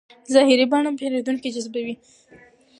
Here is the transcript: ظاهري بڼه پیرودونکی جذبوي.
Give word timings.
ظاهري 0.33 0.65
بڼه 0.71 0.91
پیرودونکی 0.99 1.49
جذبوي. 1.55 1.93